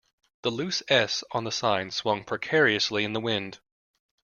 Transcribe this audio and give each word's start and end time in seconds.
The 0.41 0.49
loose 0.49 0.81
S 0.87 1.23
on 1.31 1.43
the 1.43 1.51
sign 1.51 1.91
swung 1.91 2.23
precariously 2.23 3.03
in 3.03 3.13
the 3.13 3.19
wind. 3.21 3.59